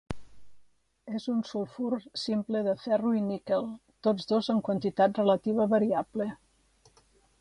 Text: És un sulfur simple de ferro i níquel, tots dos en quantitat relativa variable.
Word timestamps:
És 1.19 1.25
un 1.33 1.43
sulfur 1.49 1.99
simple 2.21 2.63
de 2.69 2.73
ferro 2.85 3.11
i 3.19 3.21
níquel, 3.27 3.69
tots 4.09 4.31
dos 4.33 4.49
en 4.55 4.63
quantitat 4.71 5.21
relativa 5.23 5.69
variable. 5.79 6.33